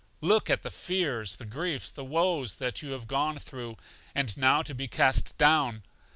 Look 0.21 0.49
at 0.49 0.63
the 0.63 0.71
fears, 0.71 1.35
the 1.35 1.45
griefs, 1.45 1.91
the 1.91 2.03
woes 2.03 2.55
that 2.55 2.81
you 2.81 2.89
have 2.93 3.05
gone 3.07 3.37
through. 3.37 3.77
And 4.15 4.35
now 4.35 4.63
to 4.63 4.73
be 4.73 4.87
cast 4.87 5.37
down! 5.37 5.83